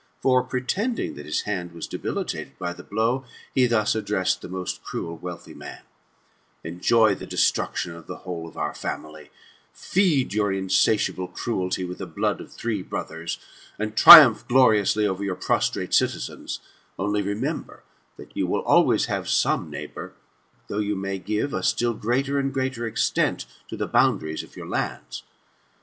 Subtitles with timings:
[0.19, 4.83] For, pretending that his hand was debilitated by the blow, he thus addressed the most
[4.83, 5.83] cruel* wealthy man:
[6.25, 9.29] '* Enjoy the destruction of the whole xsi our £imily,
[9.71, 13.37] feed your insatiable cruelty with the blood of three brothers,
[13.77, 16.61] and yriumph gloriously over your prostrate citizens;
[16.97, 17.83] only remember,
[18.17, 20.13] that you will always have some neighbour,
[20.67, 24.65] though you may give a still greater and greater extent to the boundaries of your
[24.67, 25.21] lands.